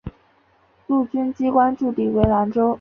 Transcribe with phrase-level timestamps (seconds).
[0.87, 2.69] 陆军机关驻地为兰州。